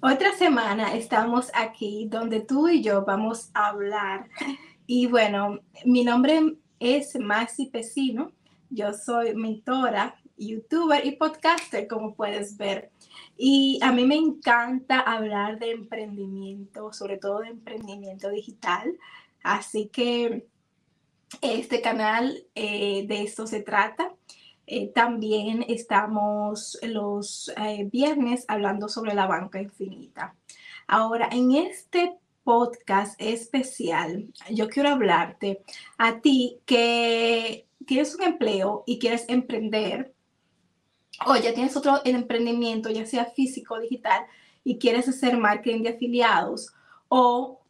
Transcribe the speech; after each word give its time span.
Otra 0.00 0.32
semana 0.36 0.94
estamos 0.94 1.50
aquí 1.54 2.06
donde 2.08 2.40
tú 2.40 2.68
y 2.68 2.82
yo 2.82 3.04
vamos 3.04 3.50
a 3.52 3.70
hablar. 3.70 4.28
Y 4.86 5.06
bueno, 5.06 5.58
mi 5.84 6.04
nombre 6.04 6.56
es 6.78 7.18
Maxi 7.18 7.66
Pesino. 7.66 8.30
Yo 8.70 8.94
soy 8.94 9.34
mentora, 9.34 10.14
youtuber 10.36 11.04
y 11.04 11.16
podcaster, 11.16 11.88
como 11.88 12.14
puedes 12.14 12.56
ver. 12.56 12.92
Y 13.36 13.80
a 13.82 13.90
mí 13.90 14.04
me 14.04 14.14
encanta 14.14 15.00
hablar 15.00 15.58
de 15.58 15.72
emprendimiento, 15.72 16.92
sobre 16.92 17.16
todo 17.16 17.40
de 17.40 17.48
emprendimiento 17.48 18.30
digital. 18.30 18.96
Así 19.42 19.88
que 19.88 20.46
este 21.42 21.80
canal 21.80 22.44
eh, 22.54 23.04
de 23.08 23.22
esto 23.24 23.48
se 23.48 23.62
trata. 23.62 24.14
Eh, 24.70 24.92
también 24.94 25.64
estamos 25.66 26.78
los 26.82 27.50
eh, 27.56 27.88
viernes 27.90 28.44
hablando 28.48 28.90
sobre 28.90 29.14
la 29.14 29.26
banca 29.26 29.62
infinita. 29.62 30.36
Ahora, 30.86 31.30
en 31.32 31.52
este 31.52 32.18
podcast 32.44 33.18
especial, 33.18 34.26
yo 34.50 34.68
quiero 34.68 34.90
hablarte 34.90 35.62
a 35.96 36.20
ti 36.20 36.58
que 36.66 37.66
tienes 37.86 38.14
un 38.14 38.24
empleo 38.24 38.84
y 38.86 38.98
quieres 38.98 39.24
emprender, 39.28 40.12
o 41.24 41.34
ya 41.36 41.54
tienes 41.54 41.74
otro 41.74 42.02
emprendimiento, 42.04 42.90
ya 42.90 43.06
sea 43.06 43.24
físico 43.24 43.76
o 43.76 43.80
digital, 43.80 44.26
y 44.64 44.78
quieres 44.78 45.08
hacer 45.08 45.38
marketing 45.38 45.82
de 45.84 45.88
afiliados, 45.90 46.74
o 47.08 47.62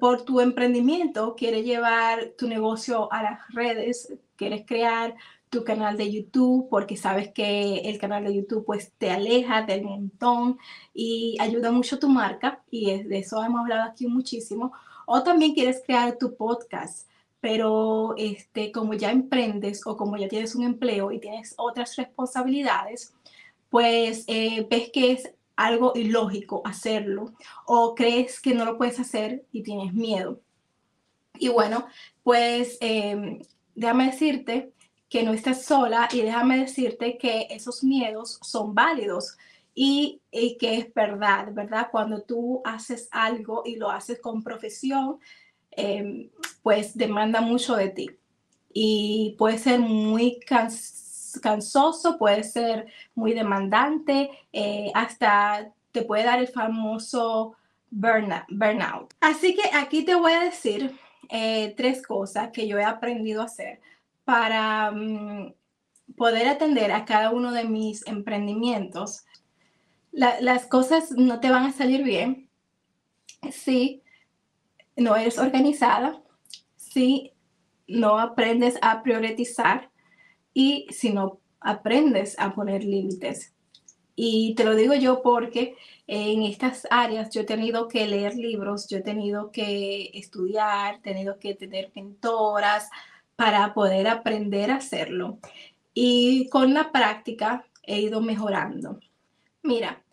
por 0.00 0.24
tu 0.24 0.40
emprendimiento 0.40 1.36
quieres 1.36 1.64
llevar 1.64 2.32
tu 2.36 2.48
negocio 2.48 3.12
a 3.12 3.22
las 3.22 3.54
redes, 3.54 4.12
quieres 4.34 4.64
crear 4.66 5.14
tu 5.50 5.64
canal 5.64 5.96
de 5.96 6.10
YouTube 6.10 6.68
porque 6.70 6.96
sabes 6.96 7.32
que 7.32 7.78
el 7.80 7.98
canal 7.98 8.24
de 8.24 8.34
YouTube 8.34 8.64
pues 8.64 8.92
te 8.96 9.10
aleja 9.10 9.62
del 9.62 9.82
montón 9.82 10.58
y 10.94 11.36
ayuda 11.40 11.72
mucho 11.72 11.98
tu 11.98 12.08
marca 12.08 12.62
y 12.70 13.02
de 13.02 13.18
eso 13.18 13.42
hemos 13.42 13.60
hablado 13.60 13.90
aquí 13.90 14.06
muchísimo. 14.06 14.72
O 15.06 15.22
también 15.24 15.54
quieres 15.54 15.82
crear 15.84 16.16
tu 16.18 16.36
podcast, 16.36 17.08
pero 17.40 18.14
este, 18.16 18.70
como 18.70 18.94
ya 18.94 19.10
emprendes 19.10 19.84
o 19.86 19.96
como 19.96 20.16
ya 20.16 20.28
tienes 20.28 20.54
un 20.54 20.62
empleo 20.62 21.10
y 21.10 21.18
tienes 21.18 21.54
otras 21.58 21.96
responsabilidades, 21.96 23.12
pues 23.70 24.24
eh, 24.28 24.66
ves 24.70 24.90
que 24.92 25.12
es 25.12 25.34
algo 25.56 25.92
ilógico 25.96 26.62
hacerlo 26.64 27.34
o 27.66 27.94
crees 27.94 28.40
que 28.40 28.54
no 28.54 28.64
lo 28.64 28.78
puedes 28.78 29.00
hacer 29.00 29.44
y 29.52 29.62
tienes 29.62 29.92
miedo. 29.92 30.40
Y 31.38 31.48
bueno, 31.48 31.86
pues 32.22 32.78
eh, 32.80 33.40
déjame 33.74 34.06
decirte 34.06 34.72
que 35.10 35.24
no 35.24 35.32
estás 35.32 35.64
sola 35.64 36.08
y 36.12 36.22
déjame 36.22 36.58
decirte 36.58 37.18
que 37.18 37.48
esos 37.50 37.82
miedos 37.82 38.38
son 38.42 38.74
válidos 38.74 39.36
y, 39.74 40.22
que 40.30 40.78
es 40.78 40.94
verdad, 40.94 41.52
¿verdad? 41.52 41.88
Cuando 41.90 42.22
tú 42.22 42.62
haces 42.64 43.08
algo 43.10 43.62
y 43.66 43.76
lo 43.76 43.90
haces 43.90 44.20
con 44.20 44.42
profesión, 44.42 45.18
em, 45.72 46.30
pues 46.62 46.96
demanda 46.96 47.40
mucho 47.40 47.74
de 47.74 47.88
ti 47.88 48.10
y 48.72 49.34
puede 49.36 49.58
ser 49.58 49.80
muy 49.80 50.38
cansoso, 51.42 52.16
puede 52.16 52.44
ser 52.44 52.86
muy 53.14 53.32
demandante, 53.32 54.30
eh, 54.52 54.92
hasta 54.94 55.72
te 55.90 56.02
puede 56.02 56.24
dar 56.24 56.38
el 56.38 56.48
famoso 56.48 57.56
burnout. 57.90 59.12
Así 59.20 59.56
que 59.56 59.62
aquí 59.74 60.04
te 60.04 60.14
voy 60.14 60.32
a 60.32 60.44
decir 60.44 60.96
eh, 61.30 61.74
tres 61.76 62.06
cosas 62.06 62.50
que 62.52 62.68
yo 62.68 62.78
he 62.78 62.84
aprendido 62.84 63.42
a 63.42 63.46
hacer 63.46 63.80
para 64.30 64.92
mm, 64.92 65.54
poder 66.16 66.46
atender 66.46 66.92
a 66.92 67.04
cada 67.04 67.32
uno 67.32 67.50
de 67.50 67.64
mis 67.64 68.06
emprendimientos, 68.06 69.24
las 70.12 70.66
cosas 70.66 71.10
no 71.10 71.40
te 71.40 71.50
van 71.50 71.64
a 71.64 71.72
salir 71.72 72.04
bien 72.04 72.48
si 73.50 74.04
no 74.96 75.16
eres 75.16 75.36
organizada, 75.36 76.22
si 76.76 77.32
no 77.88 78.20
aprendes 78.20 78.78
a 78.82 79.02
priorizar 79.02 79.90
y 80.54 80.86
si 80.90 81.12
no 81.12 81.40
aprendes 81.58 82.38
a 82.38 82.54
poner 82.54 82.84
límites. 82.84 83.52
Y 84.14 84.54
te 84.54 84.62
lo 84.62 84.76
digo 84.76 84.94
yo 84.94 85.22
porque 85.22 85.74
en 86.06 86.44
estas 86.44 86.86
áreas 86.88 87.30
yo 87.30 87.40
he 87.40 87.44
tenido 87.44 87.88
que 87.88 88.06
leer 88.06 88.36
libros, 88.36 88.86
yo 88.88 88.98
he 88.98 89.02
tenido 89.02 89.50
que 89.50 90.12
estudiar, 90.14 90.96
he 90.96 91.00
tenido 91.00 91.40
que 91.40 91.56
tener 91.56 91.90
mentoras, 91.96 92.90
para 93.40 93.72
poder 93.72 94.06
aprender 94.06 94.70
a 94.70 94.76
hacerlo. 94.76 95.38
Y 95.94 96.50
con 96.50 96.74
la 96.74 96.92
práctica 96.92 97.64
he 97.82 98.02
ido 98.02 98.20
mejorando. 98.20 99.00
Mira, 99.62 100.04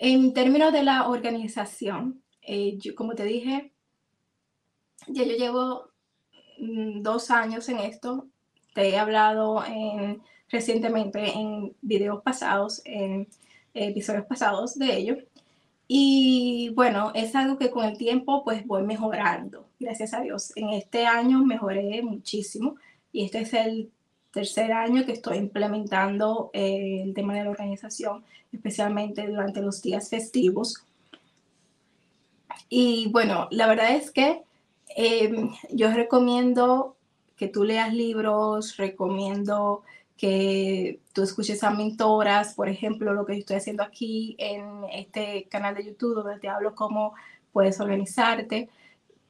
en 0.00 0.32
términos 0.32 0.72
de 0.72 0.82
la 0.82 1.06
organización, 1.06 2.22
eh, 2.40 2.78
como 2.96 3.14
te 3.14 3.24
dije, 3.24 3.72
ya 5.06 5.24
yo 5.24 5.36
llevo 5.36 5.90
mm, 6.58 7.02
dos 7.02 7.30
años 7.30 7.68
en 7.68 7.80
esto. 7.80 8.26
Te 8.74 8.88
he 8.88 8.98
hablado 8.98 9.62
recientemente 10.48 11.34
en 11.34 11.76
videos 11.82 12.22
pasados, 12.22 12.80
en 12.86 13.28
episodios 13.74 14.24
pasados 14.24 14.78
de 14.78 14.96
ello. 14.96 15.18
Y 15.88 16.70
bueno, 16.74 17.12
es 17.14 17.34
algo 17.36 17.58
que 17.58 17.70
con 17.70 17.84
el 17.84 17.96
tiempo 17.96 18.42
pues 18.44 18.66
voy 18.66 18.82
mejorando, 18.82 19.68
gracias 19.78 20.14
a 20.14 20.20
Dios. 20.20 20.52
En 20.56 20.70
este 20.70 21.06
año 21.06 21.44
mejoré 21.44 22.02
muchísimo 22.02 22.76
y 23.12 23.24
este 23.24 23.40
es 23.40 23.54
el 23.54 23.90
tercer 24.32 24.72
año 24.72 25.06
que 25.06 25.12
estoy 25.12 25.38
implementando 25.38 26.50
eh, 26.52 27.02
el 27.02 27.14
tema 27.14 27.34
de 27.34 27.44
la 27.44 27.50
organización, 27.50 28.24
especialmente 28.52 29.26
durante 29.26 29.62
los 29.62 29.80
días 29.80 30.10
festivos. 30.10 30.84
Y 32.68 33.08
bueno, 33.12 33.48
la 33.50 33.68
verdad 33.68 33.94
es 33.94 34.10
que 34.10 34.42
em, 34.96 35.52
yo 35.70 35.90
recomiendo 35.92 36.96
que 37.36 37.48
tú 37.48 37.64
leas 37.64 37.94
libros, 37.94 38.76
recomiendo 38.76 39.82
que 40.16 41.00
tú 41.12 41.22
escuches 41.22 41.62
a 41.62 41.70
mentoras, 41.70 42.54
por 42.54 42.68
ejemplo, 42.68 43.12
lo 43.12 43.26
que 43.26 43.34
yo 43.34 43.38
estoy 43.40 43.56
haciendo 43.56 43.82
aquí 43.82 44.36
en 44.38 44.84
este 44.92 45.46
canal 45.48 45.74
de 45.74 45.84
YouTube, 45.84 46.14
donde 46.14 46.40
te 46.40 46.48
hablo 46.48 46.74
cómo 46.74 47.14
puedes 47.52 47.80
organizarte, 47.80 48.68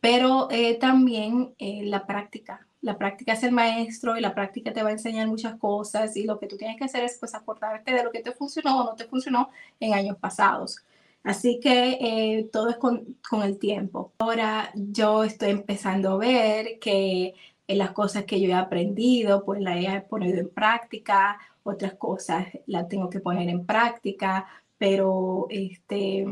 pero 0.01 0.49
eh, 0.51 0.79
también 0.79 1.55
eh, 1.59 1.83
la 1.85 2.07
práctica. 2.07 2.67
La 2.83 2.99
práctica 2.99 3.33
es 3.33 3.43
el 3.43 3.53
maestro 3.53 4.17
y 4.17 4.21
la 4.21 4.35
práctica 4.35 4.73
te 4.73 4.83
va 4.83 4.91
a 4.91 4.93
enseñar 4.93 5.27
muchas 5.27 5.59
cosas 5.59 6.17
y 6.17 6.25
lo 6.25 6.39
que 6.39 6.47
tú 6.47 6.57
tienes 6.57 6.77
que 6.77 6.85
hacer 6.85 7.05
es 7.05 7.19
pues 7.19 7.35
acordarte 7.35 7.93
de 7.93 8.05
lo 8.05 8.13
que 8.13 8.21
te 8.21 8.33
funcionó 8.33 8.83
o 8.83 8.85
no 8.85 8.95
te 8.95 9.07
funcionó 9.07 9.51
en 9.81 9.95
años 9.95 10.17
pasados. 10.19 10.85
Así 11.25 11.59
que 11.61 11.99
eh, 12.01 12.49
todo 12.53 12.71
es 12.71 12.77
con, 12.77 13.17
con 13.29 13.43
el 13.43 13.59
tiempo. 13.59 14.13
Ahora 14.19 14.71
yo 14.75 15.25
estoy 15.25 15.51
empezando 15.51 16.13
a 16.13 16.19
ver 16.19 16.79
que 16.79 17.35
en 17.69 17.79
las 17.79 17.91
cosas 17.93 18.25
que 18.25 18.41
yo 18.41 18.49
he 18.49 18.55
aprendido, 18.55 19.45
pues 19.45 19.61
las 19.61 19.77
he 19.77 20.01
ponido 20.03 20.39
en 20.39 20.49
práctica, 20.49 21.39
otras 21.63 21.95
cosas 21.95 22.47
las 22.67 22.89
tengo 22.89 23.11
que 23.11 23.21
poner 23.21 23.49
en 23.49 23.67
práctica, 23.67 24.47
pero 24.79 25.47
este, 25.51 26.27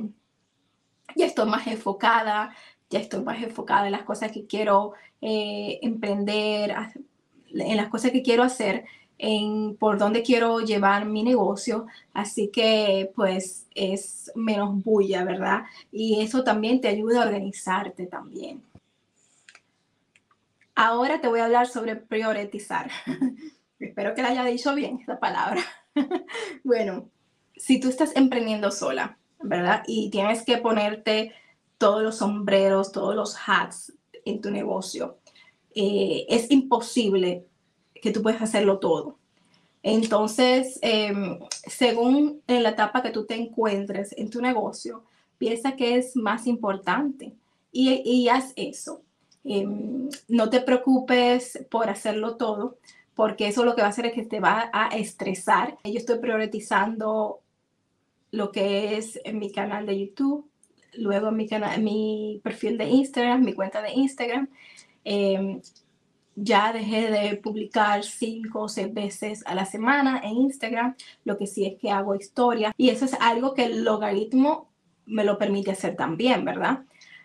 ya 1.17 1.27
estoy 1.27 1.49
más 1.49 1.67
enfocada, 1.67 2.55
ya 2.91 3.01
estoy 3.01 3.23
más 3.25 3.43
enfocada 3.43 3.87
en 3.87 3.93
las 3.93 4.03
cosas 4.05 4.31
que 4.31 4.47
quiero 4.47 4.93
eh, 5.21 5.81
emprender, 5.83 6.75
en 7.51 7.77
las 7.77 7.89
cosas 7.89 8.13
que 8.13 8.23
quiero 8.23 8.43
hacer, 8.43 8.85
en 9.19 9.77
por 9.77 9.99
dónde 9.99 10.23
quiero 10.23 10.61
llevar 10.61 11.05
mi 11.05 11.23
negocio, 11.23 11.87
así 12.13 12.49
que 12.49 13.11
pues 13.15 13.67
es 13.75 14.31
menos 14.35 14.83
bulla, 14.83 15.25
¿verdad? 15.25 15.63
Y 15.91 16.21
eso 16.21 16.45
también 16.45 16.81
te 16.81 16.89
ayuda 16.89 17.23
a 17.23 17.27
organizarte 17.27 18.07
también. 18.07 18.63
Ahora 20.75 21.21
te 21.21 21.29
voy 21.29 21.41
a 21.41 21.45
hablar 21.45 21.69
sobre 21.69 21.97
priorizar. 21.97 22.91
Espero 23.79 24.15
que 24.15 24.23
la 24.23 24.31
haya 24.31 24.45
dicho 24.45 24.75
bien 24.75 24.99
esa 25.01 25.21
palabra. 25.21 25.63
bueno, 26.65 27.09
si 27.57 27.79
tú 27.79 27.89
estás 27.89 28.17
emprendiendo 28.17 28.71
sola, 28.71 29.17
¿verdad? 29.41 29.85
Y 29.87 30.11
tienes 30.11 30.43
que 30.45 30.59
ponerte 30.59 31.33
todos 31.79 32.03
los 32.03 32.19
sombreros, 32.19 32.91
todos 32.91 33.15
los 33.15 33.37
hats 33.47 33.93
en 34.25 34.41
tu 34.41 34.51
negocio, 34.51 35.19
eh, 35.75 36.27
es 36.29 36.51
imposible 36.51 37.47
que 37.95 38.11
tú 38.11 38.23
puedas 38.23 38.43
hacerlo 38.43 38.79
todo. 38.79 39.19
Entonces, 39.83 40.79
em, 40.83 41.39
según 41.67 42.43
en 42.47 42.63
la 42.63 42.71
etapa 42.71 43.03
que 43.03 43.11
tú 43.11 43.27
te 43.27 43.35
encuentres 43.35 44.13
en 44.17 44.31
tu 44.31 44.41
negocio, 44.41 45.05
piensa 45.37 45.77
que 45.77 45.97
es 45.97 46.17
más 46.17 46.47
importante 46.47 47.35
y, 47.71 48.03
y 48.05 48.29
haz 48.29 48.53
eso. 48.57 49.03
Em, 49.45 50.09
no 50.29 50.51
te 50.51 50.61
preocupes 50.61 51.67
por 51.71 51.91
hacerlo 51.91 52.37
todo, 52.37 52.79
porque 53.15 53.49
eso 53.49 53.65
lo 53.65 53.75
que 53.75 53.83
va 53.83 53.89
a 53.89 53.91
hacer 53.91 54.07
es 54.07 54.13
que 54.15 54.25
te 54.25 54.41
va 54.41 54.71
a 54.73 54.89
estresar. 54.89 55.79
Yo 55.85 55.99
estoy 55.99 56.19
priorizando 56.19 57.41
lo 58.31 58.51
que 58.51 58.97
es 58.97 59.21
en 59.25 59.39
mi 59.39 59.53
canal 59.53 59.87
de 59.87 60.07
YouTube, 60.07 60.49
luego 60.95 61.31
mi, 61.31 61.49
canal, 61.49 61.83
mi 61.83 62.41
perfil 62.43 62.79
de 62.79 62.87
Instagram, 62.87 63.45
mi 63.45 63.53
cuenta 63.53 63.83
de 63.83 63.93
Instagram. 63.93 64.49
Em, 65.05 65.61
ya 66.37 66.73
dejé 66.73 67.11
de 67.11 67.37
publicar 67.37 68.03
cinco 68.03 68.63
o 68.63 68.69
seis 68.69 68.93
veces 68.93 69.43
a 69.47 69.55
la 69.55 69.67
semana 69.67 70.21
en 70.25 70.37
Instagram, 70.37 70.97
lo 71.25 71.39
que 71.39 71.47
sí 71.47 71.65
es 71.65 71.79
que 71.79 71.91
hago 71.91 72.15
historias 72.15 72.75
y 72.77 72.91
eso 72.91 73.05
es 73.05 73.15
algo 73.21 73.55
que 73.55 73.65
el 73.67 73.85
logaritmo 73.85 74.69
me 75.07 75.25
lo 75.25 75.39
permite 75.39 75.71
hacer 75.71 75.97
también, 75.97 76.45
¿verdad? 76.45 76.81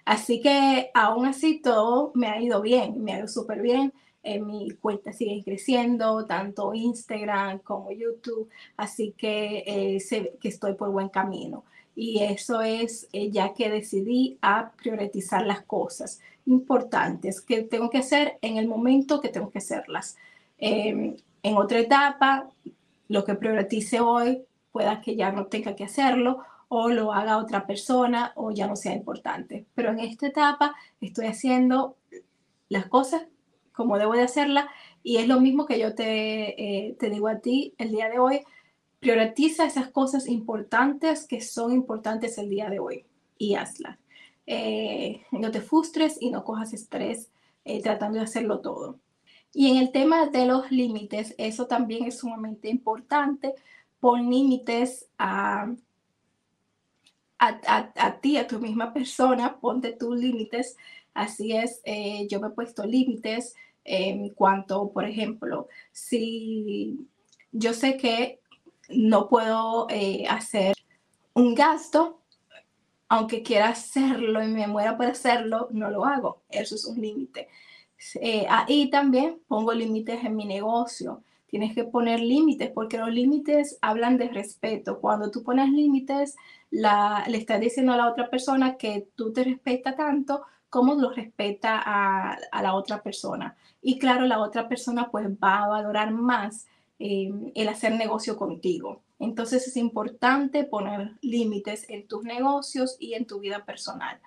Así 0.10 0.42
que 0.42 0.90
aún 0.96 1.28
así 1.28 1.62
todo 1.62 2.12
me 2.16 2.26
ha 2.30 2.42
ido 2.42 2.64
bien, 2.64 3.04
me 3.04 3.14
ha 3.14 3.20
ido 3.20 3.28
súper 3.28 3.62
bien. 3.62 3.94
Eh, 4.24 4.40
mi 4.42 4.72
cuenta 4.72 5.14
sigue 5.14 5.44
creciendo, 5.46 6.26
tanto 6.26 6.74
Instagram 6.74 7.60
como 7.60 7.92
YouTube, 7.92 8.50
así 8.76 9.14
que 9.16 9.64
eh, 9.68 10.00
sé 10.00 10.34
que 10.42 10.48
estoy 10.48 10.74
por 10.74 10.90
buen 10.90 11.10
camino. 11.10 11.64
Y 11.96 12.24
eso 12.24 12.62
es 12.62 13.08
eh, 13.14 13.30
ya 13.30 13.54
que 13.54 13.70
decidí 13.70 14.40
a 14.42 14.72
priorizar 14.72 15.46
las 15.46 15.62
cosas 15.62 16.20
importantes 16.48 17.40
que 17.40 17.62
tengo 17.62 17.92
que 17.92 18.00
hacer 18.00 18.40
en 18.42 18.58
el 18.58 18.68
momento 18.68 19.22
que 19.22 19.30
tengo 19.30 19.52
que 19.52 19.60
hacerlas. 19.60 20.18
Em, 20.58 21.18
en 21.44 21.56
otra 21.56 21.78
etapa, 21.82 22.50
lo 23.10 23.24
que 23.24 23.36
priorice 23.36 24.00
hoy 24.00 24.42
pueda 24.72 25.02
que 25.02 25.16
ya 25.16 25.32
no 25.32 25.46
tenga 25.46 25.76
que 25.76 25.84
hacerlo 25.84 26.40
o 26.70 26.90
lo 26.90 27.12
haga 27.12 27.38
otra 27.38 27.68
persona 27.68 28.32
o 28.36 28.52
ya 28.52 28.68
no 28.68 28.76
sea 28.76 28.94
importante. 28.94 29.66
Pero 29.76 29.90
en 29.90 30.00
esta 30.00 30.28
etapa 30.28 30.76
estoy 31.02 31.26
haciendo 31.26 31.98
las 32.70 32.88
cosas 32.88 33.24
como 33.74 33.98
debo 33.98 34.14
de 34.14 34.24
hacerla 34.24 34.70
y 35.04 35.18
es 35.18 35.28
lo 35.28 35.42
mismo 35.42 35.66
que 35.66 35.80
yo 35.80 35.96
te, 35.96 36.88
eh, 36.88 36.96
te 37.00 37.10
digo 37.10 37.28
a 37.28 37.40
ti 37.40 37.74
el 37.78 37.92
día 37.92 38.10
de 38.10 38.20
hoy. 38.20 38.42
Prioriza 39.00 39.66
esas 39.66 39.90
cosas 39.90 40.28
importantes 40.28 41.26
que 41.26 41.42
son 41.42 41.74
importantes 41.74 42.38
el 42.38 42.50
día 42.50 42.70
de 42.70 42.80
hoy 42.80 43.06
y 43.38 43.56
hazlas. 43.56 43.98
Eh, 44.46 45.22
no 45.32 45.52
te 45.52 45.62
frustres 45.62 46.18
y 46.20 46.30
no 46.30 46.44
cojas 46.44 46.74
estrés 46.74 47.32
eh, 47.66 47.82
tratando 47.82 48.18
de 48.18 48.26
hacerlo 48.26 48.60
todo. 48.60 49.00
Y 49.54 49.72
en 49.72 49.78
el 49.78 49.92
tema 49.92 50.28
de 50.28 50.46
los 50.46 50.72
límites, 50.72 51.34
eso 51.38 51.66
también 51.66 52.06
es 52.06 52.20
sumamente 52.20 52.70
importante. 52.70 53.56
Pon 54.00 54.30
límites 54.30 55.08
a, 55.18 55.74
a, 57.40 58.20
ti, 58.22 58.38
a 58.38 58.48
tu 58.48 58.60
misma 58.60 58.94
persona, 58.94 59.60
ponte 59.60 59.94
tus 59.94 60.18
límites. 60.18 60.76
Así 61.14 61.54
es, 61.56 61.82
eh, 61.86 62.28
yo 62.30 62.40
me 62.40 62.48
he 62.48 62.52
puesto 62.52 62.86
límites 62.86 63.56
en 63.84 64.30
cuanto, 64.30 64.92
por 64.92 65.06
ejemplo, 65.06 65.68
si 65.92 67.08
yo 67.52 67.74
sé 67.74 67.98
que 67.98 68.40
no 68.90 69.30
puedo 69.30 69.88
eh, 69.90 70.26
hacer 70.30 70.76
un 71.34 71.56
gasto, 71.56 72.22
aunque 73.08 73.42
quiera 73.42 73.70
hacerlo 73.70 74.44
y 74.44 74.48
me 74.48 74.68
muera 74.68 74.96
por 74.96 75.08
hacerlo, 75.08 75.68
no 75.72 75.90
lo 75.90 76.06
hago. 76.06 76.44
Eso 76.50 76.76
es 76.76 76.86
un 76.86 77.02
límite. 77.02 77.48
Eh, 78.22 78.46
ahí 78.50 78.90
también 78.90 79.42
pongo 79.48 79.74
límites 79.74 80.24
en 80.24 80.36
mi 80.36 80.46
negocio. 80.46 81.24
Tienes 81.50 81.74
que 81.74 81.84
poner 81.84 82.20
límites 82.20 82.70
porque 82.72 83.00
los 83.00 83.10
límites 83.10 83.80
hablan 83.82 84.18
de 84.18 84.30
respeto. 84.30 85.00
Cuando 85.00 85.32
tú 85.32 85.44
pones 85.44 85.70
límites, 85.70 86.36
le 86.70 87.38
estás 87.38 87.60
diciendo 87.60 87.92
a 87.92 87.98
la 87.98 88.10
otra 88.10 88.30
persona 88.30 88.78
que 88.78 89.08
tú 89.16 89.34
te 89.34 89.44
respetas 89.44 89.96
tanto 89.96 90.44
como 90.70 90.94
lo 90.94 91.10
respeta 91.10 91.82
a, 91.84 92.62
la 92.62 92.76
otra 92.76 93.02
persona. 93.02 93.58
Y 93.82 93.98
claro, 93.98 94.26
la 94.28 94.40
otra 94.40 94.70
persona 94.70 95.10
pues 95.10 95.28
va 95.28 95.64
a 95.64 95.68
valorar 95.68 96.12
más 96.12 96.68
eh, 97.00 97.32
el 97.56 97.68
hacer 97.68 97.94
negocio 97.94 98.38
contigo. 98.38 99.02
Entonces 99.18 99.68
es 99.68 99.76
importante 99.76 100.64
poner 100.66 101.14
límites 101.22 101.90
en 101.90 102.08
tus 102.08 102.24
negocios 102.24 102.96
y 103.00 103.16
en 103.16 103.26
tu 103.26 103.40
vida 103.40 103.66
personal. 103.66 104.20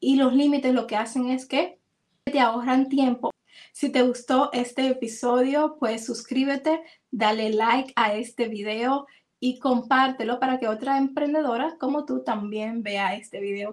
Y 0.00 0.16
los 0.16 0.32
límites 0.32 0.72
lo 0.72 0.86
que 0.86 0.96
hacen 0.96 1.28
es 1.28 1.44
que 1.44 1.78
te 2.24 2.40
ahorran 2.40 2.88
tiempo. 2.88 3.30
Si 3.72 3.90
te 3.90 4.02
gustó 4.02 4.50
este 4.52 4.88
episodio, 4.88 5.76
pues 5.78 6.04
suscríbete, 6.06 6.80
dale 7.10 7.50
like 7.50 7.92
a 7.96 8.14
este 8.14 8.48
video 8.48 9.06
y 9.40 9.58
compártelo 9.58 10.40
para 10.40 10.58
que 10.58 10.68
otra 10.68 10.98
emprendedora 10.98 11.76
como 11.78 12.04
tú 12.04 12.22
también 12.24 12.82
vea 12.82 13.14
este 13.14 13.40
video. 13.40 13.64